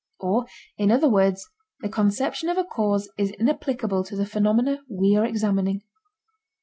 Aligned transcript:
Or 0.19 0.47
in 0.79 0.89
other 0.89 1.07
words, 1.07 1.47
the 1.81 1.87
conception 1.87 2.49
of 2.49 2.57
a 2.57 2.63
cause 2.63 3.07
is 3.19 3.33
inapplicable 3.37 4.03
to 4.05 4.15
the 4.15 4.25
phenomena 4.25 4.79
we 4.89 5.15
are 5.15 5.25
examining. 5.27 5.83